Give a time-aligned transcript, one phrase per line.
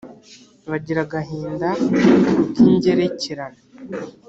[0.69, 1.67] bagira agahinda
[2.55, 3.61] k’ingerekerane,